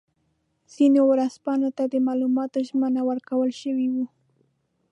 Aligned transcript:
ځینو 0.73 1.01
ورځپاڼو 1.11 1.69
ته 1.77 1.83
د 1.93 1.95
معلوماتو 2.07 2.65
ژمنه 2.67 3.01
ورکړل 3.09 3.51
شوې 3.61 3.87
وه. 3.93 4.05